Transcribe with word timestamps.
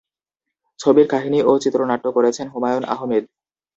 ছবির 0.79 1.07
কাহিনি 1.07 1.39
ও 1.43 1.51
চিত্রনাট্য 1.63 2.05
করেছেন 2.17 2.45
হুমায়ূন 2.53 2.83
আহমেদ। 2.93 3.23